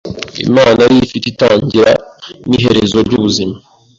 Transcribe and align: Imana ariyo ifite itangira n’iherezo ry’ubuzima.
Imana 0.45 0.79
ariyo 0.85 1.03
ifite 1.07 1.25
itangira 1.31 1.91
n’iherezo 2.47 2.97
ry’ubuzima. 3.07 3.55